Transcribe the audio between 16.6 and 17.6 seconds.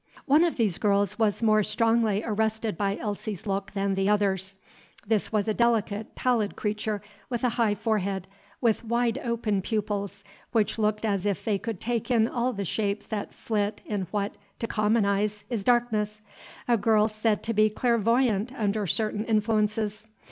a girl said to